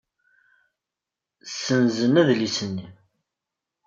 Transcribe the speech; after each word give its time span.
Ssenzen 1.45 2.19
adlis-nni. 2.21 2.87